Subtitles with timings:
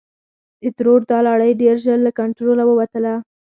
[0.61, 3.13] د ترور دا لړۍ ډېر ژر له کنټروله ووتله.